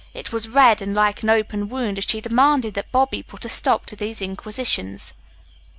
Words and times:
It 0.15 0.33
was 0.33 0.49
red 0.49 0.81
and 0.81 0.95
like 0.95 1.21
an 1.21 1.29
open 1.29 1.69
wound 1.69 1.99
as 1.99 2.05
she 2.05 2.21
demanded 2.21 2.73
that 2.73 2.91
Bobby 2.91 3.21
put 3.21 3.45
a 3.45 3.49
stop 3.49 3.85
to 3.85 3.95
these 3.95 4.19
inquisitions. 4.19 5.13